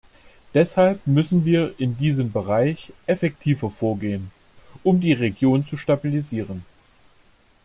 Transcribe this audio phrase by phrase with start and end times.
[0.55, 4.31] Deshalb müssen wir in diesem Bereich effektiver vorgehen,
[4.83, 6.65] um die Region zu stabilisieren.